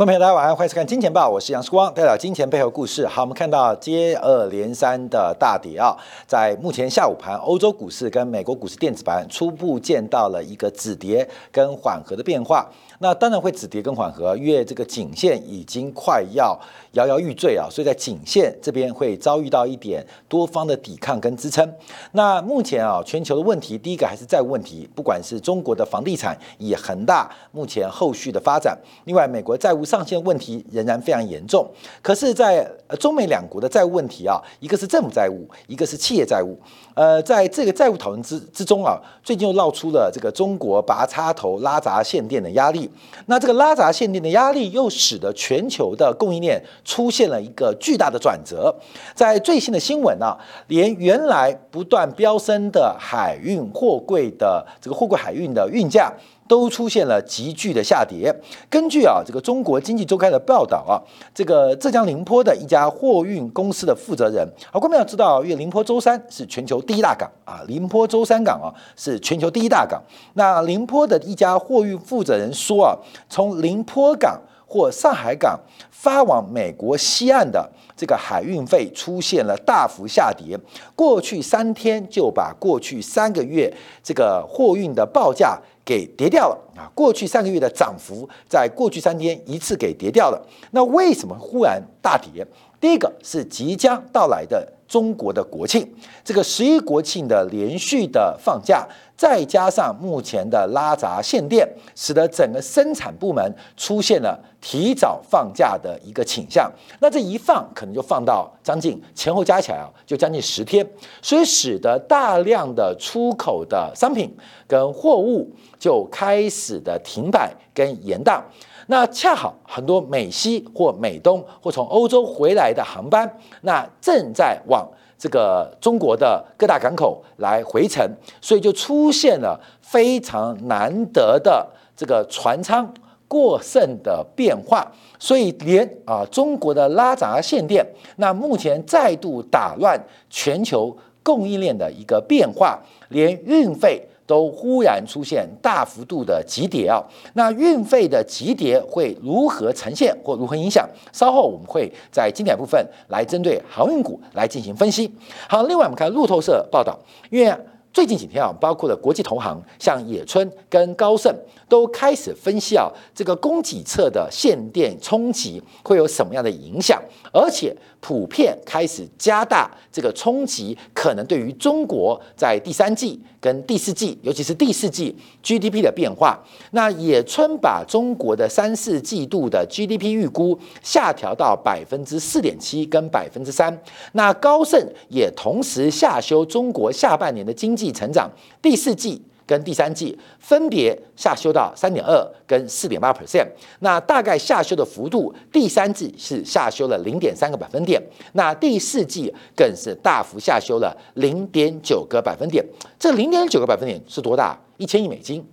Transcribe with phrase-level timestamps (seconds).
[0.00, 3.06] 观众朋友，大家晚上欢迎收看《金钱报》，我是杨世光，带来金钱背后故事。
[3.06, 5.94] 好，我们看到接二连三的大跌啊，
[6.26, 12.66] 在目前下午盘，欧洲股市跟美国股市电子盘初步见到了一个止跌跟缓和的变化。
[13.00, 16.58] 那当然会止跌跟缓和，因为这个颈线已经快要
[16.92, 21.70] 摇摇欲坠啊，所以在颈线这边会遭遇到一点多方的抵抗跟支撑。
[22.12, 29.80] 那目前啊，全球的问题，第一个还是债务问题，不管是中国的房地产以恒大目前后续的发展，另外美国债务。
[29.90, 31.68] 上限问题仍然非常严重，
[32.00, 32.64] 可是，在
[33.00, 36.56] 中美两国的债务问题啊，一个是政府债务，一个是企业债务。
[36.94, 42.88] 呃，在这个债务讨论之之中啊，最近又闹出了这个中国拔插头拉闸限电的压力。
[43.26, 48.74] 那这个拉闸限电的压力，又使得全球的供应链出现了一个巨大的转折。
[49.14, 50.36] 在最新的新闻啊，
[50.68, 56.12] 连原来不断飙升的海运货柜的这个货柜海运的运价。
[56.50, 58.34] 都出现了急剧的下跌。
[58.68, 60.98] 根据啊这个中国经济周刊的报道啊，
[61.32, 70.02] 这个浙江宁波的一家货运公司的负责人，啊，我们要知道，因为宁波舟山是全球第一大港啊，宁波舟山港啊是全球第一大港。
[70.34, 72.98] 那宁波的一家货运负责人说啊，
[73.28, 74.36] 从宁波港
[74.70, 75.58] 或上海港
[75.90, 80.56] 发往美国西岸的这个海运费出现了大幅下跌，
[80.94, 85.60] 过去三天就把过去三个月这个货运的报价。
[85.82, 86.90] 给跌掉了啊！
[86.94, 90.46] 过去三个月的涨幅，在过去三天一次给跌掉了。
[90.70, 92.46] 那为什么忽然大跌？
[92.80, 95.86] 第一个是即将到来的中国的国庆，
[96.24, 106.72] 这个十一国庆的连续的放假，再加上目前的拉闸限电，使得整个生产部门出现了提早放假的一个倾向。
[107.00, 110.84] 那这一放，可能就放到将近前后加起来啊，就将近十天，
[111.20, 114.34] 所以使得大量的出口的商品
[114.66, 115.50] 跟货物。
[115.78, 118.40] 就开始的停摆跟延宕，
[118.86, 123.28] 那恰好很多美西或美东或从欧洲回来的航班，
[123.62, 124.86] 那正在往
[125.18, 128.08] 这个中国的各大港口来回程，
[128.40, 131.66] 所以就出现了非常难得的
[131.96, 132.92] 这个船舱
[133.26, 137.86] 过剩的变化，所以连啊中国的拉闸限电，
[138.16, 139.98] 那目前再度打乱
[140.28, 142.78] 全球供应链的一个变化，
[143.08, 144.02] 连运费。
[144.30, 147.02] 都忽然出现大幅度的急跌啊！
[147.34, 150.88] 那运费的急跌会如何呈现或如何影响？
[151.12, 155.12] 稍后我们会在经典部分来针对航运股来进行分析。
[155.48, 156.96] 好，另外我们看路透社报道，
[157.28, 157.52] 因为
[157.92, 161.34] 最近几天啊，包括了国际同行，像野村跟高盛
[161.68, 167.02] 都开始分析啊，这个供给侧的限电冲击会有什么样的影响，
[167.32, 167.76] 而且。
[168.02, 176.42] 普遍开始加大这个冲击，可能对于中国在第三季跟第四季，尤其是第四季 GDP 的变化。
[176.70, 183.78] 那野村把中国的三四季度的 GDP 预估下调到百分之四点七跟百分之三。
[184.12, 188.30] 那高盛也同时下修中国下半年的经济季成长，
[188.60, 189.22] 第四季。
[189.50, 193.44] 跟第三季分别下修到三点二跟四点八 percent，
[193.80, 198.00] 那大概下修的幅度，第三季是下修了零点三个百分点，
[198.34, 202.64] 那第四季更是大幅下修了零点九个百分点。
[202.96, 204.56] 这零点九个百分点是多大？
[204.76, 205.44] 一千亿美金。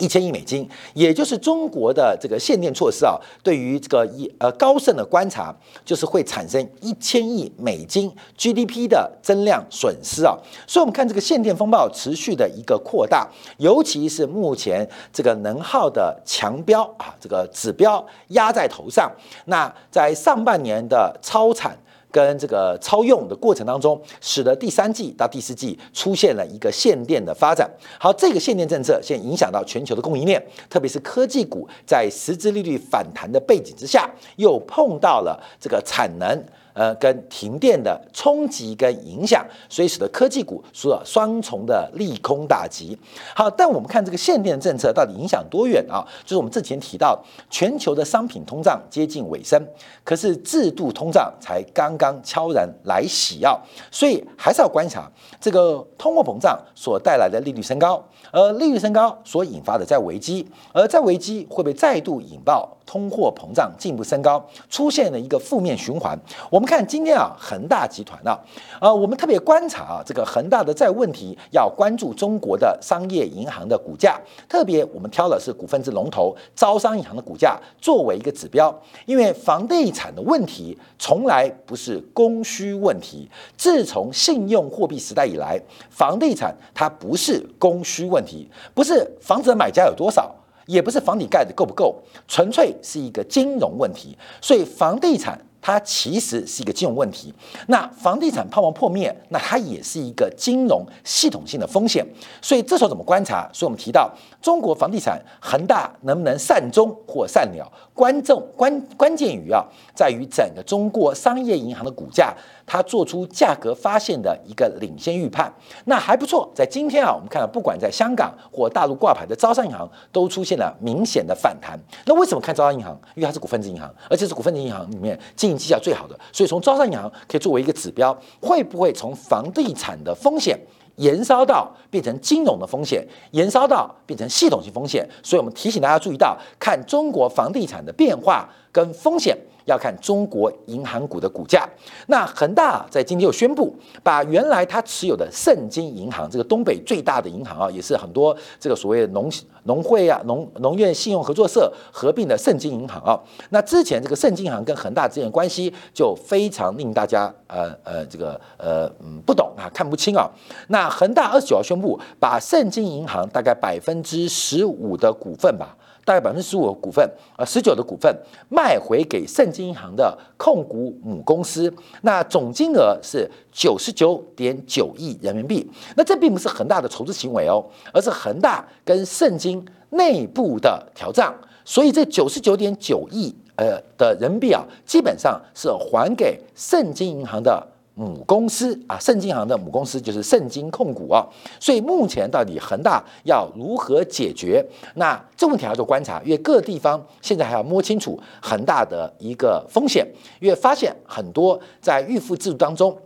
[0.00, 10.36] 一千亿美金，也就是中国的这个限电措施啊，对于这个一呃高盛的观察，就是会产生一千亿美金 GDP 的增量损失啊。
[10.66, 13.28] 所以，我们看这个限电风暴持续的一个扩大，
[13.58, 19.12] 尤其是目前这个能耗的强标啊，这个指标压在头上。
[19.44, 21.76] 那在上半年的超产。
[22.10, 27.70] 跟这个超用的过程当中，使得第三季到第四季出现了一个限电的发展。
[27.98, 36.44] 好，这个限电政策现在影响到全球的供应链，特别是科技股在实质利率反弹的背景之下，又碰到了这个产能。
[36.72, 42.98] 呃，跟停电的冲击跟影响，所以使得科技股受到双重的利空打击。
[43.34, 46.06] 好，但我们看这个限电政策到底影响多远啊？
[46.24, 47.20] 就是我们之前提到，
[47.50, 49.60] 全球的商品通胀接近尾声，
[50.04, 53.58] 可是制度通胀才刚刚悄然来袭啊，
[53.90, 62.76] 所以还是要观察这个通货膨胀所带来的利率升高，而利率升高所引发的在危机，而在危机会被再度引爆？
[62.86, 66.18] 通货膨胀进一步升高，出现了一个负面循环。
[66.50, 68.38] 我我们看今天啊，恒大集团啊，
[68.82, 83.26] 呃，我们特别观察啊，这个恒大的债务问题，要关注中国的商业银行的股价，特别我们挑的是股份制龙头招商银行的股价作为一个指标，因为房地产的问题从来不是供需问题，
[83.56, 85.58] 自从信用货币时代以来，
[85.88, 90.30] 房地产它不是供需问题，不是房子的买家有多少。
[90.66, 94.16] 也不是房底盖的够不够，纯粹是一个金融问题。
[94.42, 95.40] 所以房地产。
[95.60, 97.32] 它其实是一个金融问题，
[97.68, 102.06] 那房地产泡沫破灭，那它也是一个金融系统性的风险。
[102.40, 103.48] 所以这时候怎么观察？
[103.52, 104.10] 所以我们提到
[104.40, 109.64] 中国房地产恒大能不能善终或善了，关重关关键于啊，
[109.94, 112.34] 在于整个中国商业银行的股价。
[112.72, 115.52] 它做出价格发现的一个领先预判，
[115.86, 116.48] 那还不错。
[116.54, 121.76] 在今天啊，我们看到不管在香港或大陆挂牌的招商银行都出现了明显的反弹。
[122.06, 122.96] 那为什么看招商银行？
[123.16, 130.58] 因为它是股份制银行，而且是股份制银行里面经营绩效最好的，所以从招商银行可以作为一个指标，会不会从房地产的风险
[130.96, 135.08] 延烧到变成金融的风险，延烧到变成系统性风险？
[135.22, 139.36] 所以我们提醒大家注意到，看中国房地产的变化跟风险。
[139.70, 141.68] 要看中国银行股的股价。
[142.08, 149.30] 那恒大在今天又宣布，把原来他持有的盛京银行，这个东北最大的银行啊，也是很多这个所谓农
[149.64, 153.18] 农会啊、农农业信用合作社合并的盛京银行啊。
[153.50, 160.28] 那之前这个盛京银行跟恒大之间的关系就非常令大家呃呃这个呃嗯不懂啊，看不清啊。
[160.68, 165.76] 那恒大二十九号宣布，把盛京银行大概百分之十五的股份吧。
[166.10, 168.12] 大概百分之十五的股份，呃，十九的股份
[168.48, 171.72] 卖回给盛京银行的控股母公司，
[172.02, 175.64] 那总金额是九十九点九亿人民币。
[175.94, 181.32] 那这并不是恒大的筹资行为哦，而是恒大跟盛京内部的调账。
[181.64, 187.64] 所以这九十九点九亿呃的人民币啊，基本上是还给盛京银行的。
[187.94, 191.26] 母公司啊，盛京行的母公司就是盛京控股啊，
[191.58, 194.64] 所以目前到底恒大要如何解决？
[194.94, 200.06] 那这问题还要做观察，因为各地方现在还要摸清楚恒大的一个风险，
[200.40, 202.96] 因为发现很多在预付制度当中，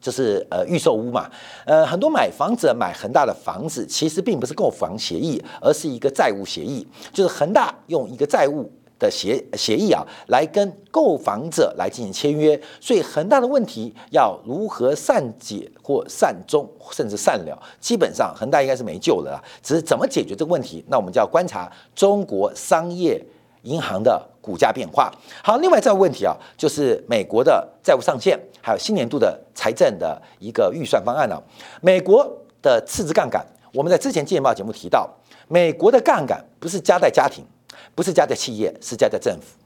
[0.00, 1.28] 就是呃预售屋嘛，
[1.64, 8.70] 呃很多买房子买恒大的房子，其实并不是购房协议，而是一个债务协议，就是恒大用一个债务。
[8.98, 19.42] 的协协议啊，来跟购房者来进行签约，所以恒大的问题要如何善解或善终，甚至善了，基本上恒大应该是没救了。
[19.62, 23.24] 只是怎么解决这个问题，那我们就要观察中国商业
[23.62, 25.12] 银行的股价变化。
[25.44, 31.40] 好，另外这个问题啊，就是美国的债务上限，还有新年度的财政的一个预算方案呢。
[31.80, 32.26] 美国
[32.60, 35.08] 的赤字杠杆，我们在之前《见报》节目提到，
[35.46, 37.44] 美国的杠杆不是加在家庭。
[37.94, 39.56] 不是加在企业，是加在政府。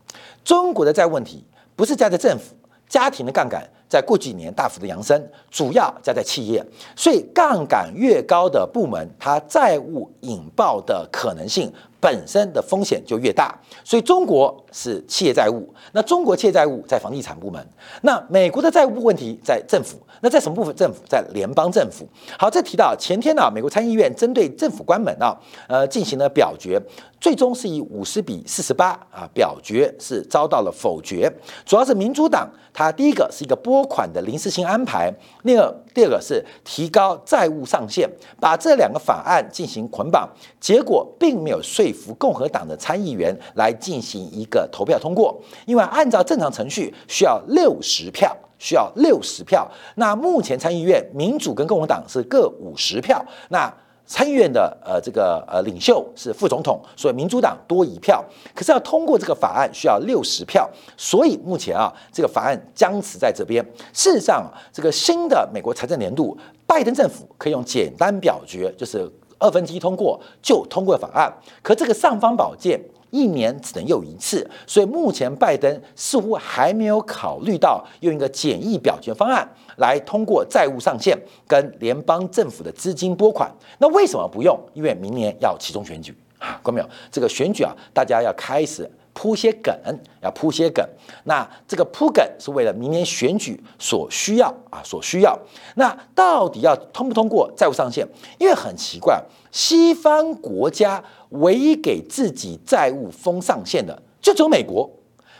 [0.44, 1.44] 中国的债务问题
[1.76, 2.54] 不是加在政府，
[2.88, 6.64] 家庭的杠杆在过几年大幅的扬升，主要加在企业。
[6.96, 11.72] 所以杠杆越高的部门，它债务引爆的可能性。
[12.02, 17.64] 本身的风险就越大，所以中国是企业债务，那中国企业债务在房地产部门，
[18.00, 20.74] 那美国的债务问题在政府，那在什么部分？
[20.74, 22.04] 政府在联邦政府。
[22.36, 25.38] 好，这提到前天呢，美国参议院针对政府关门啊，
[25.68, 26.82] 呃，进行了表决，
[27.20, 31.32] 最终是以五十比四十八啊，表决是遭到了否决，
[31.64, 35.12] 主要是民主党，它第一个是一个拨款的临时性安排，
[35.44, 38.10] 那个第二个是提高债务上限，
[38.40, 41.91] 把这两个法案进行捆绑，结果并没有说。
[41.92, 49.70] 服共和党的参议员来进行一个投票通过，因为按照正常程序需要六十票，需要六十票。
[49.96, 53.72] 那目前参议院民主跟共和党是各五十票，那
[54.06, 58.24] 参议院的呃这个呃领袖是副总统，所以民主党多一票。
[58.54, 63.64] 可是要通过这个法案需要六十票，所以目前啊这个法案僵持在这边。
[63.92, 69.10] 事实上啊，这个新的美国财政年度，拜登政府可以用简单表决，就是。
[69.42, 71.32] 二分之一通过就通过法案，
[71.62, 72.80] 可这个尚方宝剑
[73.10, 79.46] 一年只能用一次，所以目前拜登似乎还没有考虑到用一个简易表决方案
[79.76, 83.52] 来通过债务上限跟联邦政府的资金拨款。
[83.78, 84.58] 那为什么不用？
[84.72, 86.88] 因为明年要其中选举啊，看到没有？
[87.10, 88.90] 这个选举啊，大家要开始。
[89.14, 89.74] 铺些梗，
[90.22, 90.86] 要铺些梗。
[91.24, 95.38] 那这个铺梗是为了明年选举所需要啊，所需要。
[95.76, 98.06] 那到底要通不通过债务上限？
[98.38, 104.90] 因为很奇怪，西方国家唯一给自己债务封上限的，就只有美国。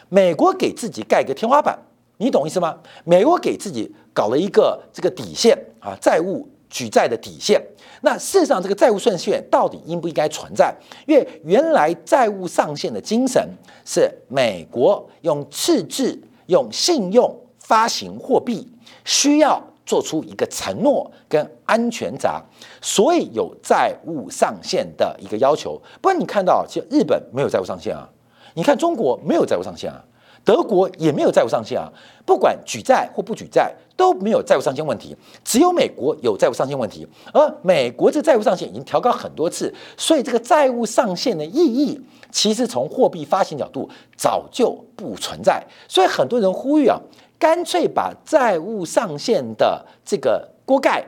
[0.09, 1.79] 美国给自己盖个天花板，
[2.19, 2.79] 你懂意思吗？
[3.05, 6.47] 美国给自己搞了一个这个底线啊，债务。
[6.73, 7.63] 举债的底线，
[8.01, 10.75] 那事实上这个债务顺序到底应不应该存在？
[11.07, 13.47] 因为原来债务上限的精神
[13.85, 18.67] 是美国用赤字、用信用发行货币，
[19.05, 22.43] 需要做出一个承诺跟安全闸，
[22.81, 25.79] 所以有债务上限的一个要求。
[26.01, 28.09] 不然你看到，其实日本没有债务上限啊，
[28.55, 30.03] 你看中国没有债务上限啊。
[30.45, 31.91] 德国也没有债务上限啊，
[32.27, 37.07] 不管举债或不举债都没有债务上限问题，只有美国有债务上限问题。
[37.33, 45.65] 而美国这债务上限已经调高很多次，所以这个债务上限的意义，其实从货币发行角度早就不存在。
[45.87, 46.99] 所以很多人呼吁啊，
[47.39, 51.05] 干脆把债务上限的这个锅盖，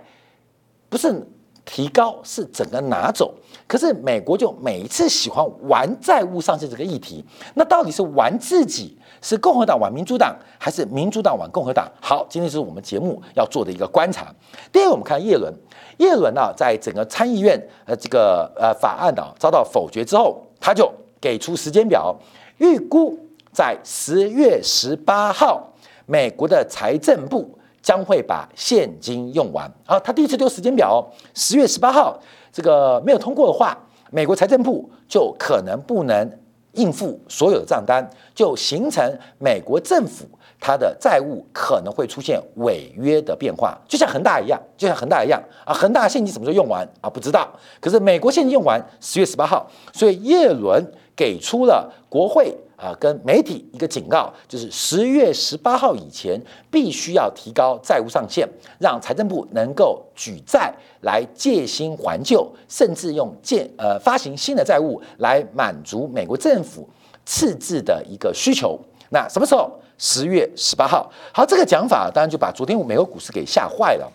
[0.88, 1.26] 不是。
[1.64, 3.34] 提高是整个拿走，
[3.66, 11.90] 可是美国就每一次喜欢玩债务上限这个议题，那到底是玩自己，是共和党玩民主党，还是民主党玩共和党？
[12.00, 14.32] 好，今天是我们节目要做的一个观察。
[14.70, 15.52] 第二，我们看叶伦，
[15.96, 22.14] 叶伦呢，在整个参议院呃这个呃法案呢遭到否决之后，他就给出时间表，
[22.58, 23.18] 预估
[23.52, 25.72] 在十月十八号，
[26.04, 27.58] 美国的财政部。
[27.84, 30.00] 将会把现金用完啊！
[30.00, 32.18] 他第一次丢时间表，十月十八号，
[32.50, 33.76] 这个没有通过的话，
[34.10, 36.38] 美国财政部就可能不能
[36.72, 39.06] 应付所有的账单，就形成
[39.38, 40.24] 美国政府
[40.58, 45.74] 它的债务可能会出现违约的变化，就像恒大一样，就像恒大一样啊！
[45.74, 47.10] 恒大现金什么时候用完啊？
[47.10, 47.46] 不知道。
[47.80, 50.82] 可是美国现金用完十月十八号，所以耶伦
[51.14, 52.56] 给出了国会。
[52.76, 56.40] 啊，跟媒体一个警告，就是十月十八号以前
[56.70, 66.88] 必须要提高债务上限，让财政部能够举债来借新还旧，甚至用借呃发行新的债务来满足美国政府
[67.24, 68.78] 赤字的一个需求。
[69.10, 69.70] 那什么时候？
[69.96, 71.08] 十月十八号。
[71.32, 74.12] 好，这个讲法当然就把昨天美国股市给吓坏了。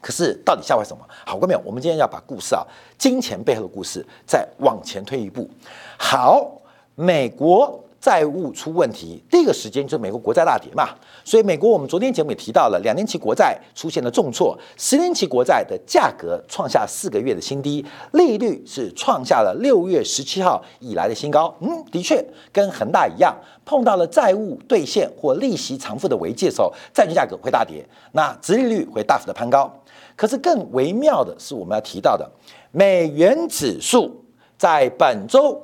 [0.00, 1.04] 可是到底吓坏什么？
[1.26, 1.60] 好过没有？
[1.64, 2.62] 我们今天要把故事啊，
[2.96, 5.50] 金钱背后的故事再往前推一步。
[5.98, 6.48] 好，
[6.94, 7.84] 美国。
[8.00, 10.90] 债务出问题，第一个时间就是美国国债大跌嘛，
[11.24, 21.52] 所以美国我们昨天节目也提到了，两年期国债出现了重挫，十年期国债的价格创下四个月的新低，利率是创下了六月十七号以来的新高。
[21.60, 29.68] 嗯，的确跟恒大一样，碰到了债务兑现或利息偿付的危机的时候，债券价格会大跌，那殖利率会大幅的攀高。
[30.14, 32.30] 可是更微妙的是，我们要提到的
[32.70, 34.24] 美元指数
[34.56, 35.60] 在本周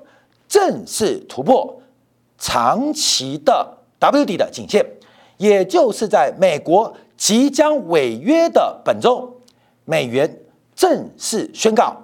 [0.48, 1.80] 正式突破。
[2.38, 4.84] 长期的 W 底的颈线，
[5.36, 9.40] 也就是在美国即将违约的本周，
[9.84, 10.40] 美元
[10.74, 11.96] 正式宣告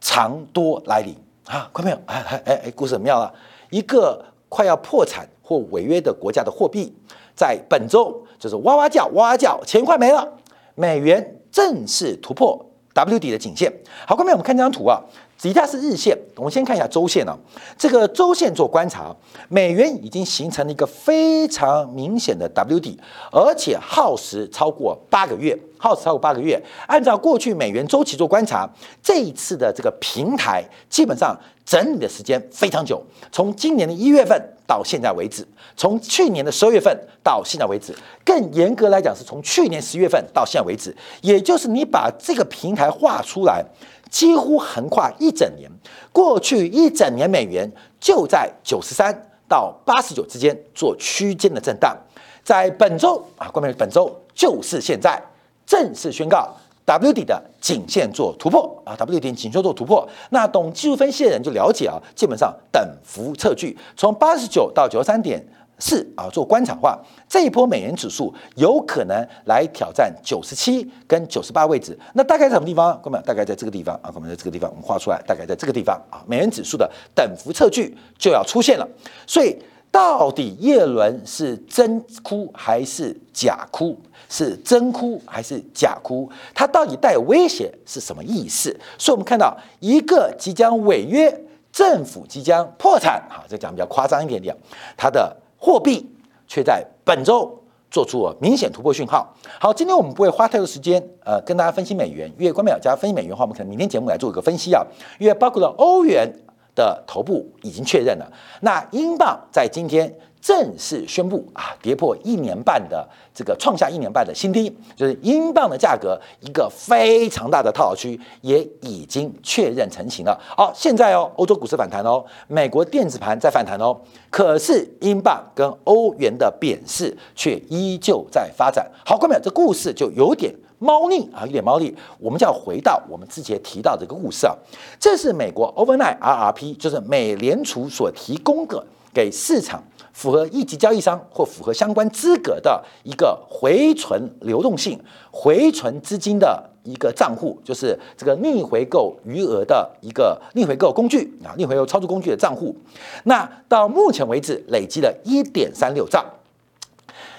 [0.00, 1.14] 长多来临
[1.46, 1.68] 啊！
[1.74, 1.98] 看到没有？
[2.06, 3.32] 哎哎哎，故事很妙了！
[3.70, 6.94] 一个快要破产或违约的国家的货币，
[7.34, 10.26] 在本周就是哇哇叫哇哇叫，钱快没了，
[10.74, 13.72] 美元正式突破 W 底的颈线。
[14.06, 15.02] 好，后面我们看这张图啊。
[15.42, 17.36] 底下是日线，我们先看一下周线啊。
[17.76, 19.12] 这个周线做观察，
[19.48, 22.96] 美元已经形成了一个非常明显的 W 底，
[23.32, 26.62] 而且耗时超过八个月，耗时超过八个月。
[26.86, 28.70] 按照过去美元周期做观察，
[29.02, 35.44] 这一次的这个平台基本上整理的时间非常久，从今年的一月份到现在为止，
[35.76, 37.92] 从去年的十二月份到现在为止，
[38.24, 43.64] 更严格来讲是从去年十月份到现在为止，也就是你把这个平台画出来。
[44.12, 45.70] 几乎横跨一整年，
[46.12, 49.10] 过去一整年美元就在九十三
[49.48, 51.96] 到八十九之间做区间的震荡，
[52.44, 55.18] 在本周啊，关键本周就是现在
[55.64, 56.54] 正式宣告
[56.84, 60.06] W 底的颈线做突破啊，W 底颈线做突破。
[60.28, 65.42] 那懂技术分析的人就了解啊，基本上等幅测距从八十九到九十三点。
[65.84, 66.96] 是啊，做观察化，
[67.28, 71.98] 这一波美元指数有可能来挑战九十七跟九十八位置。
[72.14, 72.96] 那大概在什么地方？
[73.02, 78.88] 哥们，大概在这个地方啊，哥们，在这个地方，我们画出来，大概在这个地方啊，美元指数的等幅测距就要出现了。
[79.26, 79.58] 所以，
[79.90, 83.98] 到底叶伦是真哭还是假哭？
[84.28, 86.30] 是真哭还是假哭？
[86.54, 88.70] 它到底带有威胁是什么意思？
[88.96, 91.36] 所以我们看到一个即将违约，
[91.72, 94.56] 政府即将破产，好，这讲比较夸张一点点，
[94.96, 95.38] 它的。
[95.64, 96.04] 货币
[96.48, 97.56] 却在本周
[97.88, 99.32] 做出了明显突破讯号。
[99.60, 102.28] 好，今天我们不会花太多时间，呃，跟大家分析美元。
[102.36, 104.84] 因为关淼家分析美元的话，我们可能明天节目来做一个分析啊。
[105.20, 106.28] 因为包括了欧元
[106.74, 110.12] 的头部已经确认了，那英镑在今天。
[110.42, 120.36] 正式宣布啊，跌破一年半的这个创下一年半的新低，就是英镑的价格一个非常大的套牢区也已经确认成型了。
[120.56, 123.96] 好，现在哦，欧洲股市反弹哦，美国电子盘在反弹哦，
[124.30, 128.84] 可是英镑跟欧元的贬势却依旧在发展。
[129.06, 130.52] 好，各位，这故事就有点
[130.82, 131.94] 猫腻啊，有点猫腻。
[132.18, 134.54] 我们就要回到我们之前提到的这个故事啊，
[134.98, 138.84] 这是美国 overnight RRP，就是美联储所提供的
[139.14, 139.82] 给市场。
[140.12, 152.76] 符合一级交易商或符合相关资格的一个回存流动性、回存资金的一个账户，就是这个逆回购余额的一个逆回购工具啊，逆回购操作工具的账户。
[153.24, 156.22] 那到目前为止累积了一点三六兆，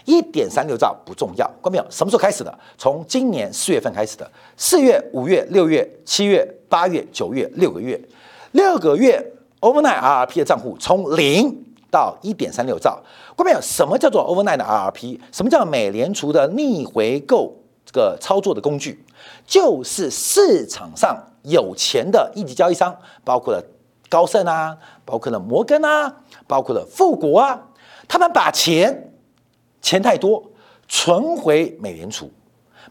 [0.06, 1.86] 一点三六兆不重要，关没有？
[1.90, 2.60] 什么时候开始的？
[2.78, 8.00] 从今年四月份开始的，四月、五月、六月、七月、八月、九月，六个月，
[8.52, 9.26] 六个月
[9.62, 13.02] overnight RRP 的账户从零到一点三六兆，
[13.36, 13.62] 关没有？
[13.62, 15.20] 什么叫做 overnight 的 RRP？
[15.32, 17.56] 什么叫美联储的逆回购
[17.86, 19.06] 这个操作的工具？
[19.48, 22.94] 就是市场上有钱的一级交易商，
[23.24, 23.64] 包括了
[24.10, 26.14] 高盛啊，包括了摩根啊，
[26.46, 27.62] 包括了富国啊，
[28.08, 29.12] 他们把钱。
[29.84, 30.42] 钱太多，
[30.88, 32.32] 存回美联储，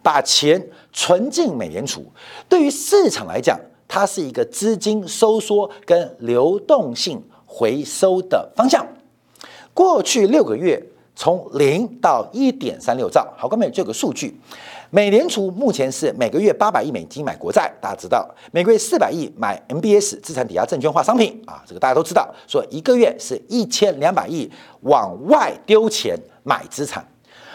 [0.03, 2.05] 把钱存进美联储，
[2.51, 3.59] 对于市场来讲，
[3.89, 8.87] 它是一个资金收缩跟流动性回收的方向。
[9.73, 10.81] 过去六个月，
[11.17, 14.39] 从零到一点三六兆，好，各位这个数据，
[14.91, 24.51] 美联储目前是每个月八百亿美金买国债，大家知道，每个月四百亿买 MBS 资产抵押证券化商品啊，这个大家都知道，说一个月是一千两百亿
[24.83, 26.15] 往外丢钱。
[26.43, 27.07] 买资产，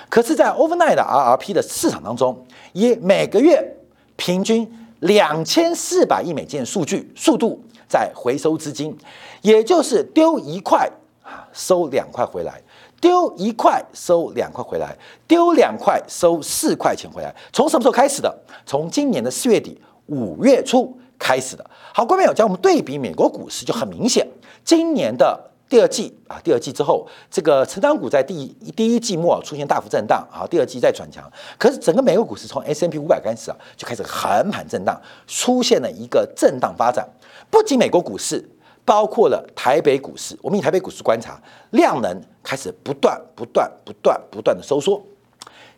[0.10, 3.75] 可是，在 overnight 的 RRP 的市场当中，以每个月
[4.15, 8.98] 平均两千四百亿美金的数据速度在回收资金，
[9.41, 10.89] 也就是丢一块
[11.22, 12.62] 啊收两块回来，
[13.01, 14.96] 丢一块收两块回来，
[15.27, 17.36] 丢两块收四块钱回来。
[17.51, 18.34] 从什么时候开始的？
[18.65, 21.70] 从今年的四月底五月初开始的。
[21.94, 24.25] 好，各位朋友，将我们对比美国股市就很明显，
[24.63, 25.47] 今年的。
[25.70, 31.30] 第二季啊，第二季之后，这个成长股在第一第一季末出现大幅震荡啊，第二季再转强。
[31.58, 37.08] 可是整个美国股市从 S M P 五百开始啊，就开始横盘震荡，出现了一个震荡发展。
[37.50, 38.50] 不仅美国股市，
[38.86, 45.02] 包括了台北股市，我们以台北股市观察，量能开始不断、不断、不断、不断的收缩，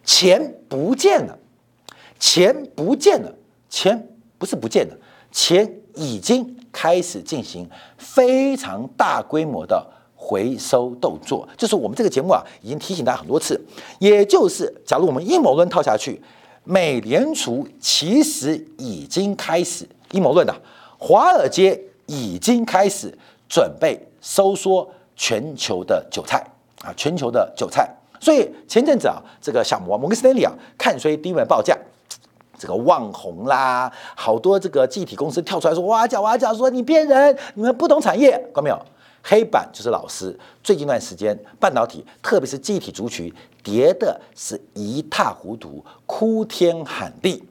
[0.03, 1.35] 钱不见了，
[2.19, 3.33] 钱不见了，
[3.69, 4.95] 钱不是不见了，
[5.31, 6.55] 钱已经。
[6.71, 9.83] 开始进行非常大规模的
[10.15, 13.59] 回收动作，就是我们这个节目啊，已经提醒大家很多次。
[13.97, 16.21] 也就是，假如我们阴谋论套下去，
[16.63, 20.55] 美联储其实已经开始阴谋论的，
[20.99, 23.11] 华尔街已经开始
[23.49, 26.37] 准备收缩全球的韭菜
[26.83, 27.89] 啊，全球的韭菜。
[28.21, 31.75] 所以前阵子啊，这个小摩摩根斯丹利啊，看衰低位报价。
[32.59, 38.77] 这个旺宏啦，好多这个集体公司跳出来说哇叫哇叫，说你骗人，你们不懂产业，看到没有？
[39.23, 40.37] 黑板就是老师。
[40.61, 47.43] 最近一段时间，半导体，特别是集体族群，跌的是一塌糊涂，哭天喊地。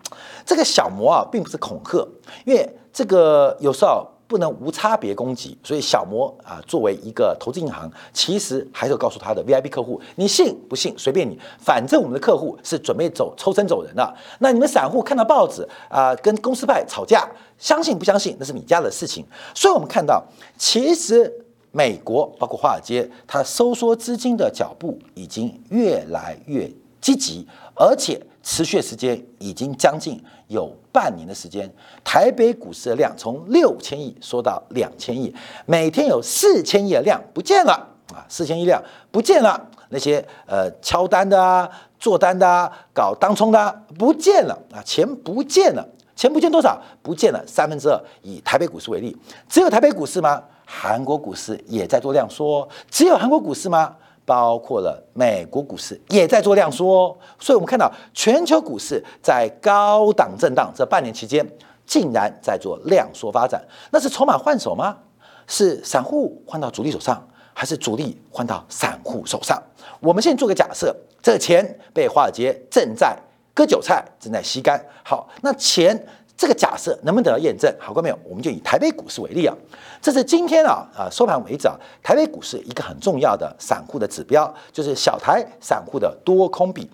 [0.44, 2.06] 这个小摩啊，并不是恐吓，
[2.44, 4.06] 因为这个有时候。
[4.28, 14.14] 不能无差别攻击，所以小摩啊，作为一个投资银行，其实还是告诉他的 VIP 客户，你信不信随便你，反正我们的客户是准备走抽身走人的。
[14.38, 19.24] 那你们散户看到报纸啊，跟公司派吵架，相信不相信那是你家的事情。
[19.54, 20.22] 所以我们看到，
[20.58, 21.32] 其实
[21.72, 26.70] 美国包括华尔街，它收缩资金的脚步已经越来越
[27.08, 30.22] 积极，而且持续时间已经将近。
[30.48, 31.70] 有半年的时间，
[32.02, 35.34] 台北股市的量从六千亿缩到两千亿，
[35.66, 37.72] 每天有四千亿的量不见了
[38.14, 41.68] 啊，四千亿量不见了，那些呃敲单的啊、
[41.98, 46.80] 做单的啊、搞当冲的不见了啊，钱不见了，钱不见多少？
[47.02, 48.02] 不见了三分之二。
[48.22, 49.14] 以台北股市为例，
[49.50, 50.42] 只有台北股市吗？
[50.64, 53.94] 韩国股市也在做量缩，只有韩国股市吗？
[54.28, 61.44] 包括了美国股市也在做量缩，所以我们看到全球股市在高档震荡这半年期间，
[61.86, 63.64] 竟然在做量缩发展。
[63.90, 64.98] 那是筹码换手吗？
[65.46, 69.58] 是散户换到主力手上，还是主力换到散户手上？
[69.98, 73.16] 我们先做个假设，这钱被华尔街正在
[73.54, 74.78] 割韭菜，正在吸干。
[75.02, 76.06] 好，那钱。
[76.38, 77.74] 这个假设能不能得到验证？
[77.80, 78.18] 好过没有？
[78.22, 79.52] 我们就以台北股市为例啊，
[80.00, 86.88] 这是今天啊啊收盘为止啊，台北股市一个很重要的散户的指标，就是小台散户的多空比。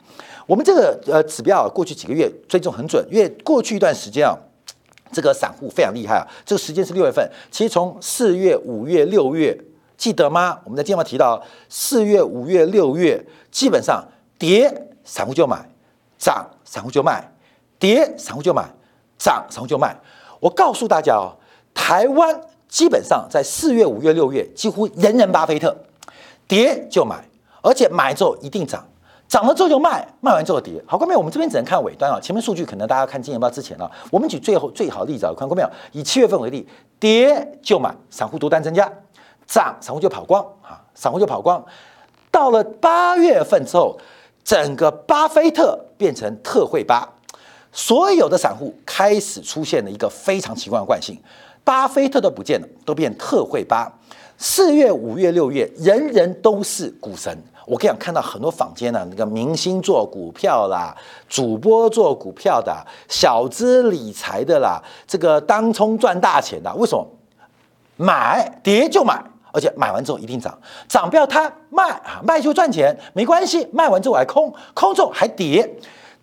[0.47, 4.35] 我们这个呃指标啊，过去几个月追踪很准，因为过去一段时间啊，
[5.13, 6.27] 这个散户非常厉害啊。
[6.47, 9.55] 这个时间是六月份，其实从四月、五月、六月，
[9.99, 10.59] 记得吗？
[10.65, 14.03] 我们在今天提到四月、五月、六月，基本上
[14.39, 15.69] 跌散户就买，
[16.17, 17.31] 涨散户就卖，
[17.79, 18.67] 跌散户就买。
[19.19, 19.97] 涨然后就卖，
[20.41, 21.33] 我告诉大家哦，
[21.73, 25.77] 台湾基本上在四月、五月、六月，几乎人人巴菲特，
[26.49, 27.25] 跌就买，
[27.63, 28.85] 而且买之后一定涨，
[29.29, 30.83] 涨了之后就卖，卖完之后跌。
[30.87, 35.69] 好，各位，我们这边只能看尾端啊，前面数据可能大家看金钱报之前啊，我们举最后最好例子啊，看过没有？
[35.93, 38.85] 以七月份为例，跌就买，散户多单增加；
[39.47, 41.65] 涨，散户就跑光啊，散户就跑光。
[42.31, 43.97] 到了八月份之后，
[44.43, 47.09] 整个巴菲特变成特惠巴。
[47.75, 51.19] 所有的散户开始出现了一个非常奇怪的惯性，
[51.65, 53.93] 巴菲特都不见了，都变特惠巴。
[54.39, 57.37] 四月、五月、六月，人人都是股神。
[57.67, 60.95] 我跟你讲，看到很多坊间呢，那个明星做股票啦，
[61.29, 62.77] 主播做股票的，
[63.09, 67.05] 小资理财的啦，这个当冲赚大钱的，为什么？
[67.97, 70.57] 买跌就买，而且买完之后一定涨，
[70.89, 75.69] 涨不要它卖啊，卖就赚钱，没关系，卖完之后还空，空之后还跌。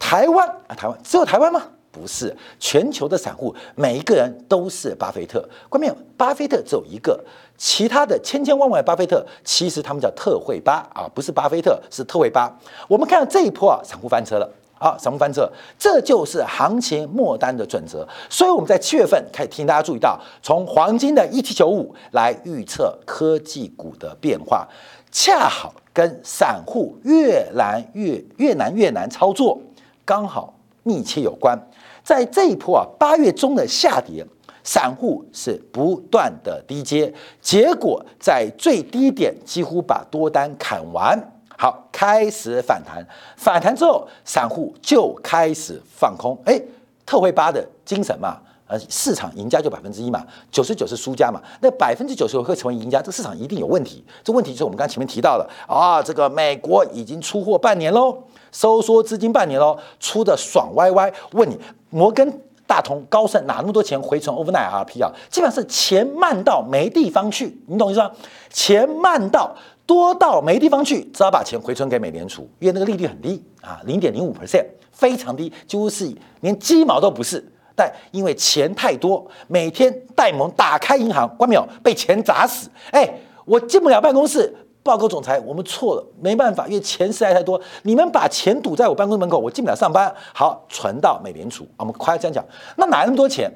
[0.01, 1.61] 台湾啊，台湾只有台湾吗？
[1.91, 5.47] 不是，全球的散户每一个人都是巴菲特。
[5.69, 7.23] 关键巴菲特只有一个，
[7.55, 12.51] 其他的千千万万巴菲特，其实他们叫特惠巴啊，不是巴菲特，是特惠巴。
[12.87, 18.07] 我们看到这一波啊，散户翻车了啊，散户翻车，这就是行情末单的准则。
[18.29, 24.67] 所以我们在七月份可以听大家注意到，从黄金的一七九五来预测科技股的变化，
[25.11, 29.59] 恰好跟散户越来越越难越难操作，
[30.05, 31.57] 刚好密切有关。
[32.03, 34.25] 在这一波啊，八月中的下跌，
[34.63, 41.17] 散户是不断的低接，结果在最低点几乎把多单砍完，
[41.55, 43.05] 好开始反弹，
[43.37, 46.59] 反弹之后散户就开始放空，哎，
[47.05, 58.23] 特惠八的精神嘛，呃，市场赢家就百分之一嘛，九十九是输家嘛，那百分之九十九会成为赢家，这个市场一定有问题，这问题就是我们刚前面提到的啊，这个美国已经出货半年喽。
[58.51, 61.11] 收缩资金半年喽，出的爽歪歪。
[61.31, 61.57] 问你，
[61.89, 65.11] 摩根大通、高盛哪那么多钱回存 overnight RP 啊？
[65.29, 68.11] 基本上是钱慢到没地方去，你懂意思吗？
[68.49, 76.09] 钱慢到多到没地方去，只好把钱回存给美联储，因为那个利率很低啊，零点零五 percent，非常低，几乎是
[76.41, 77.45] 连鸡毛都不是。
[77.75, 82.69] 但因为钱太多，每天戴蒙打开银行，关没有被钱砸死。
[82.91, 83.09] 哎，
[83.45, 84.53] 我进不了办公室。
[84.83, 90.11] 报告总裁，我们错了，没办法，因为钱实在太多，你们把钱堵在我办公室门口，我进不了上班。
[90.33, 92.43] 好，存到美联储，我们夸这样讲，
[92.75, 93.51] 那哪那么多钱？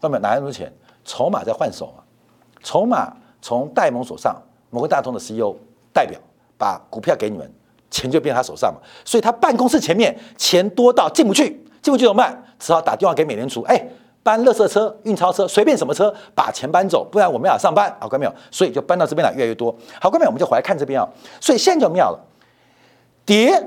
[0.00, 0.70] 根本哪那么多钱？
[1.04, 2.02] 筹码在换手嘛，
[2.62, 4.36] 筹码从戴蒙手上，
[4.70, 5.54] 某个大通的 CEO
[5.92, 6.20] 代表
[6.58, 7.50] 把股票给你们，
[7.90, 12.44] 钱就变他手上嘛，所以他办公室前面钱多到进不去，进不去怎么办？
[12.58, 13.88] 只好打电话给美联储，哎。
[14.26, 17.88] 搬垃圾车、运钞车，随便什么车，把钱搬走，不然我们要上班。
[18.00, 18.34] 好，看到没有？
[18.50, 19.72] 所以就搬到这边来，越来越多。
[20.00, 21.06] 好，各位，我们就回来看这边啊。
[21.40, 22.18] 所以现在就妙了，
[23.24, 23.64] 跌，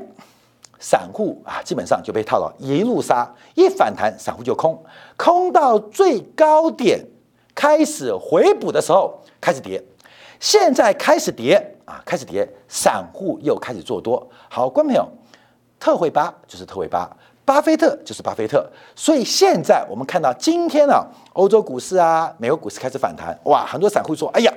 [0.77, 4.83] 散户啊，基本上就被套牢，一路杀，一反弹，散户就空，
[5.15, 7.07] 空到最高点
[7.55, 9.81] 开始回补的时候开始跌，
[10.41, 14.29] 现在开始跌啊，开始跌，散户又开始做多。
[14.49, 15.09] 好，观众朋友，
[15.79, 17.09] 特惠八就是特惠八。
[17.49, 18.63] 巴菲特就是巴菲特，
[18.95, 24.53] 所以现在我们看到今天呢，欧洲股市啊，美国股市开始反弹，哇，很多散户说，哎呀，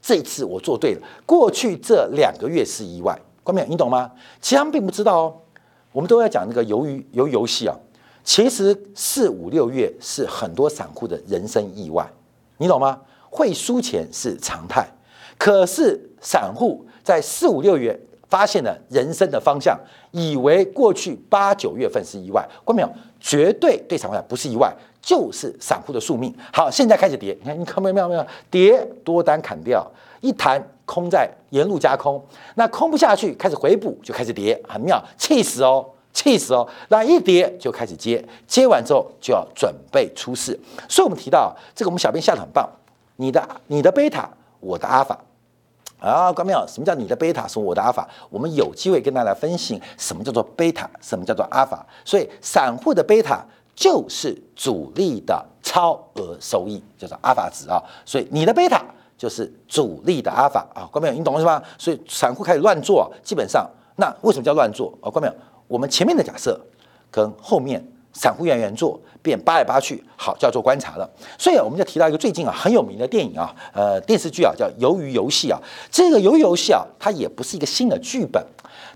[0.00, 1.00] 这次我做对了。
[1.26, 4.12] 过去这两个月是意外，关明，你懂吗？
[4.40, 5.34] 其他们并不知道哦。
[5.90, 7.74] 我们都在讲那个鱿鱼游游戏啊，
[8.22, 12.08] 其实四五六月是很多散户的人生意外，
[12.58, 13.00] 你懂吗？
[13.28, 14.86] 会输钱是常态，
[15.36, 18.00] 可是散户在四五六月。
[18.28, 19.78] 发现了人生的方向，
[20.10, 22.90] 以为过去八九月份是意外，关没有？
[23.20, 26.32] 绝对对散户来不是意外，就是散户的宿命。
[26.52, 28.26] 好，现在开始跌，你看，你看没有没有没有？
[28.50, 29.84] 跌多单砍掉，
[30.20, 32.22] 一弹空在沿路加空，
[32.54, 36.66] 那空不下去，开始回补就开始跌，很妙，气死哦，气死哦！
[36.88, 40.58] 那一跌就开始接，接完之后就要准备出事。
[40.88, 42.68] 所以我们提到这个，我们小编下的很棒，
[43.16, 44.28] 你的你的贝塔，
[44.60, 45.18] 我的阿尔法。
[45.98, 48.08] 啊，关妙，什么叫你的贝塔是我的阿尔法？
[48.28, 51.84] 我们有机会跟大家分析什么叫做贝塔，什么叫做阿尔法。
[52.04, 57.82] 所以，散户的贝塔就是主力的超额收益，叫做阿尔法值啊。
[58.04, 58.84] 所以，你的贝塔
[59.16, 60.86] 就是主力的阿尔法啊。
[60.92, 61.62] 关妙，你懂了是吧？
[61.78, 65.10] 所以，散户开始乱做，基本上，那为什么叫乱做啊？
[65.10, 65.32] 关妙，
[65.66, 66.60] 我们前面的假设
[67.10, 67.82] 跟后面。
[68.18, 71.08] 散户员员做，变扒来扒去，好叫做观察了。
[71.38, 75.60] 所以我们就提到一个最近啊很有名的电影啊，呃电视剧啊，叫《鱿鱼游戏》啊。
[75.90, 78.42] 这个鱿鱼游戏啊，它也不是一个新的剧本，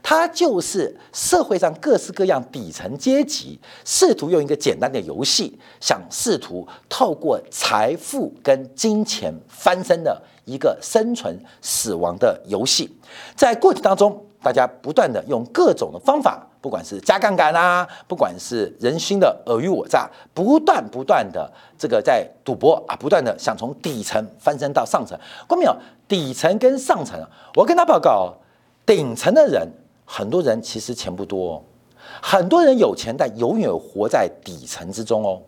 [0.02, 12.90] 它就是社会上各式各样底层阶级试图用一个简单的游戏，想试图透过财富跟金钱翻身的一个生存死亡的游戏。
[13.36, 16.46] 在过程当中，大家不断的用各种的方法。
[16.62, 25.18] 不管是加杠杆啊，不管是人心的尔虞我诈，不断不断的这个在赌博啊，不断的想从底层翻身到上层。
[25.48, 25.74] 关没有？
[26.06, 27.18] 底层跟上层，
[27.54, 28.34] 我跟他报告，
[28.84, 29.66] 顶层的人
[30.04, 31.64] 很多人其实钱不多，
[32.20, 35.40] 很多人有钱，但永远活在底层之中哦。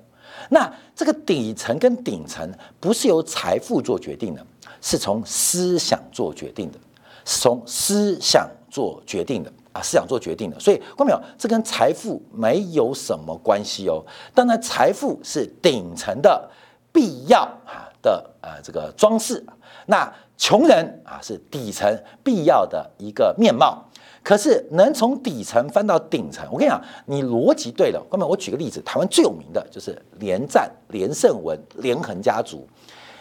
[0.49, 2.51] 那这个底层跟顶层
[2.81, 4.43] 不是由财富做决定的，
[4.81, 6.79] 是从思想做决定的，
[7.27, 9.53] 是从思想做决定的。
[9.73, 10.59] 啊市场做决定的。
[10.61, 11.21] 所以，关没有？
[11.39, 14.05] 这跟财富没有什么关系哦。
[14.35, 16.51] 当然，财富是顶层的
[16.93, 19.43] 必要啊的呃这个装饰，
[19.87, 23.83] 那穷人啊是底层必要的一个面貌。
[24.23, 28.07] 可是能从底层翻到顶层，我跟你讲，你逻辑对了。
[28.11, 32.69] 哥们，我举个例子，台湾最有名的就是连战、连胜文、连横家族，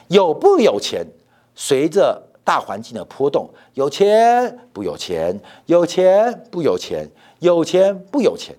[0.10, 1.04] 有不有钱？
[1.56, 5.40] 随着大环境的波动，有钱不有钱？
[5.66, 7.10] 有钱不有钱？
[7.40, 8.56] 有钱不有钱？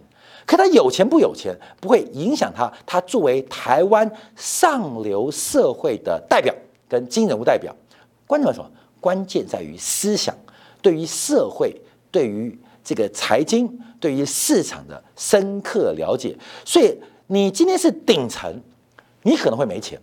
[0.47, 2.73] 可他有钱不有钱，不会影响他。
[2.85, 6.55] 他作为台湾上流社会的代表
[6.89, 7.75] 跟金人物代表，
[8.27, 8.71] 关键什么？
[9.01, 10.35] 关键在于思想，
[10.81, 11.75] 对于社会。
[12.11, 16.95] 对于这个财经，对于市场的深刻了解，所以
[17.29, 18.55] 你今天是顶层，
[19.23, 19.99] 你可能会没钱，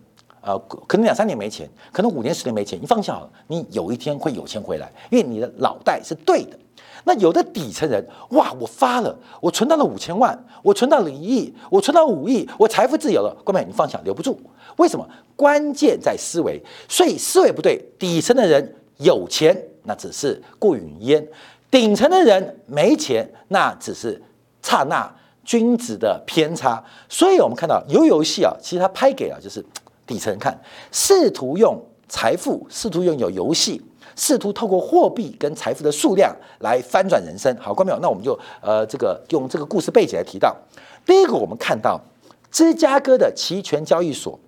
[0.50, 6.58] 啊，可能两三年没钱，可能五年十年没钱，你放下好了，你有一天会有钱回来，因为你的脑袋是对的。
[7.04, 14.40] 那有的底层人，哇，我发了，我存到了五千万，我存到了一亿，我存到五亿，我财富自由了，各位你放下，留不住。
[14.78, 15.08] 为什么？
[15.36, 21.26] 关键在思维，所以思维不对，底层的人有钱，那只是过云烟。
[21.72, 24.22] 顶层的人没钱，那只是
[24.62, 25.10] 刹那
[25.46, 26.84] 君子的偏差。
[27.08, 29.64] 所以，我们看到游游戏啊，其实它拍给了就是
[30.10, 30.60] 底层看，
[30.92, 33.80] 试图用财富，试图拥有游戏，
[34.16, 37.56] 试图透过货币跟财富的数量来翻转人生。
[37.58, 40.58] 好，观众朋友，那我们就呃这个用这个故事背景来提到。
[41.06, 42.02] 第一个，我们看到
[42.50, 44.40] 芝加哥的期权交易所，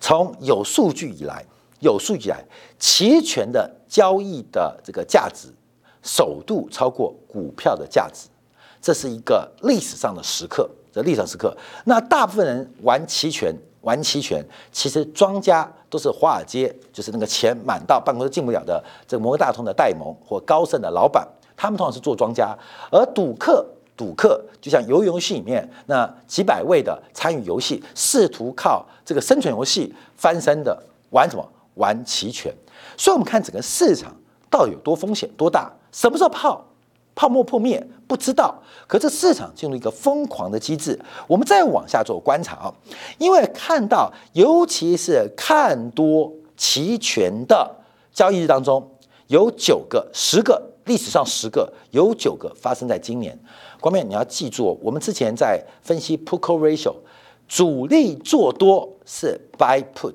[0.00, 1.44] 从有数据以来，
[1.80, 2.42] 有数据以来，
[2.78, 5.48] 期权的交易的这个价值。
[6.02, 8.26] 首度超过股票的价值，
[8.80, 10.68] 这是一个历史上的时刻。
[10.92, 21.26] 这历史时刻，那大部分人玩期权，玩期权，其实庄家都是华尔街，就是那个钱满到办公室进不了的这个摩根大通的代盟或高盛的老板，
[21.56, 22.56] 他们通常是做庄家。
[22.90, 31.48] 而赌客，赌客就像游游戏里面那几百位的参与游戏，试图靠这个生存游戏翻身的，玩什么？
[31.76, 32.54] 玩期权。
[32.98, 34.14] 所以，我们看整个市场
[34.50, 35.72] 到底有多风险，多大？
[35.90, 36.62] 什么时候泡
[37.14, 38.54] 泡沫破灭不知道，
[38.86, 40.98] 可这市场进入一个疯狂的机制。
[41.26, 42.74] 我们再往下做观察啊，
[43.18, 47.76] 因为看到，尤其是看多期权的
[48.12, 48.86] 交易日当中，
[49.28, 53.38] 有九个、十个，历史上十个有九个发生在今年。
[53.80, 56.94] 光面你要记住，我们之前在分析 put call ratio，
[57.48, 60.14] 主力做多是 buy put，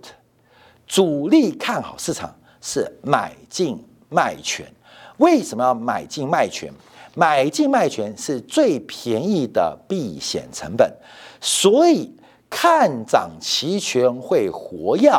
[0.86, 4.66] 主力看好市场是买进卖权。
[5.18, 6.72] 为什么要买进卖权？
[7.16, 10.88] 买进卖权是最便宜的避险成本，
[11.42, 12.16] 所以
[12.48, 15.12] 看涨期权会活跃，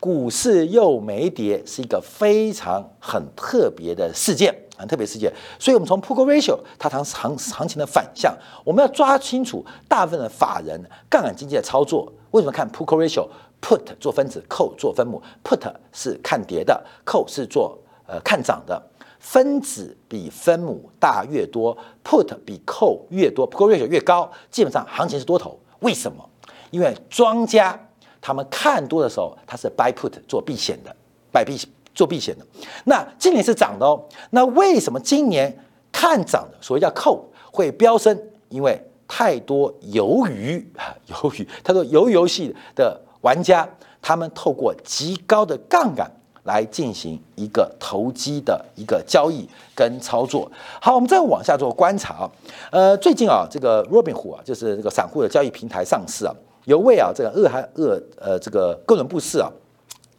[0.00, 5.32] 股市又没跌，是一个非常很特别的事件，很特别事件。
[5.56, 12.12] 所以，我们从 put ratio 它行行行情的反向，我们要抓清楚大部分的法人杠杆经济的操作。
[12.32, 15.22] 为什么看 put ratio？put 做分子，call 做分母。
[15.44, 17.78] put 是看跌的，call 是做
[18.08, 18.82] 呃看涨的。
[19.26, 25.58] 分子比分母大越多，put 比 call 越多，call ratio 越高，基本上行情是多头。
[25.80, 26.24] 为什么？
[26.70, 27.76] 因为庄家
[28.20, 30.94] 他们看多的时候，他是 buy put 做避险的
[31.32, 31.58] ，buy 避
[31.92, 32.46] 做避险的。
[32.84, 34.00] 那今年是涨的哦。
[34.30, 35.52] 那为什么今年
[35.90, 38.16] 看涨的，所谓叫 call 会飙升？
[38.48, 43.68] 因为太多鱿鱼啊， 鱿鱼，他说鱿鱼游戏的玩家，
[44.00, 46.08] 他们透过极高的杠杆。
[46.46, 50.50] 来进行一个投机的一个交易跟操作。
[50.80, 52.30] 好，我们再往下做观察啊。
[52.70, 59.50] 呃，最近啊，这个 Robinhood 啊，就是这个散户的交易平台上市啊，有位啊，这个俄亥俄呃，这个哥伦布市啊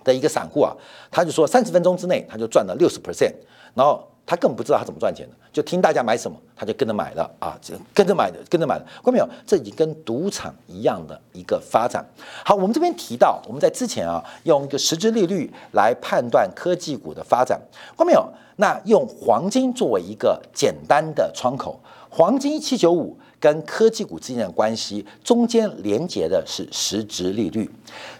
[0.03, 0.75] 的一个散户啊，
[1.09, 3.33] 他就说三十分钟之内他就赚了六十 percent，
[3.73, 4.07] 然后。
[4.27, 7.57] 他更不知道他怎么赚钱的，就听大家买什么，他就跟着买了啊，
[7.93, 9.27] 跟着买的，跟着买的，看到没有？
[9.45, 12.05] 这已经跟赌场一样的一个发展。
[12.43, 17.57] 好，我们这边提到，我们在之前啊，用一个实质利率来判断科技股的发展，
[17.95, 18.27] 看到没有？
[18.57, 27.69] 那用黄金作为一个简单的窗口，黄金七九五跟科技股之间的关系，中间连接的是实质利率，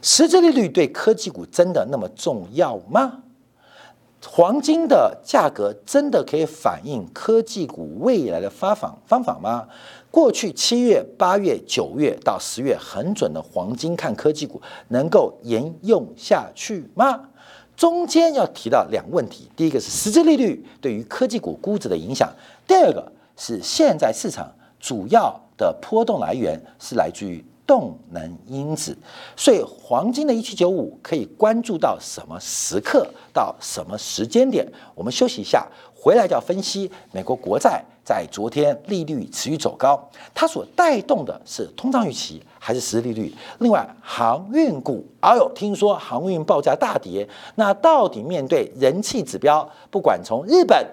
[0.01, 3.23] 实质利率对科技股真的那么重要吗？
[4.25, 9.67] 黄金的价格真的可以反映科技股未来的发放方法吗？
[10.09, 17.29] 过去七月、八月、九月到十月很准的黄金看科技股能够沿用下去吗？
[17.75, 22.27] 中间要提到两个问题：第一个是实质利率对于科技股估值的影响；
[22.67, 28.97] 第二个是现在市场主要的波动来源是来自于动能因子。
[29.35, 34.65] 所以黄金的一七九五可以关注到什么时刻到什么时间点？
[34.95, 40.01] 我们休息一下，回来就要分析美国国债在昨天利率持续走高，
[40.33, 43.35] 它所带动的是通胀预期还是实际利率？
[43.59, 50.87] 另外，航运股，哎呦，听说航运报价大跌，那到底面对人气指标，不管从日本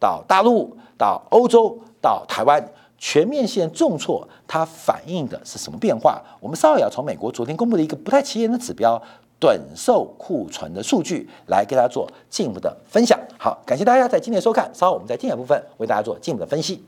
[0.00, 2.62] 到大陆到欧洲到台湾。
[2.98, 6.22] 全面性重挫，它反映的是什么变化？
[6.40, 9.00] 我们稍后要从美国昨天公布的一个不太起眼的指标——
[9.38, 13.18] 短售库存的数据，来给大家做进一步的分享。
[13.38, 16.82] 好，感谢大家在今天收看，稍后我们在精彩部分为大家做进一步的分析。